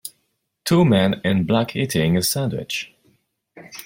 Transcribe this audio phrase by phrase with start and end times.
[0.65, 2.91] Two men in black eating a sandwich.